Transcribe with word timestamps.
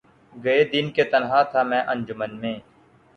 گئے 0.35 0.63
دن 0.71 0.85
کہ 0.95 1.03
تنہا 1.11 1.41
تھا 1.51 1.61
میں 1.63 1.81
انجمن 1.91 2.31
میں 2.41 2.55